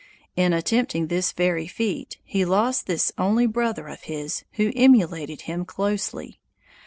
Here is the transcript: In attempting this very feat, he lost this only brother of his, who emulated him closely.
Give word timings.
In 0.35 0.51
attempting 0.51 1.09
this 1.09 1.31
very 1.31 1.67
feat, 1.67 2.17
he 2.23 2.43
lost 2.43 2.87
this 2.87 3.11
only 3.19 3.45
brother 3.45 3.87
of 3.87 4.01
his, 4.05 4.43
who 4.53 4.73
emulated 4.75 5.41
him 5.41 5.63
closely. 5.63 6.39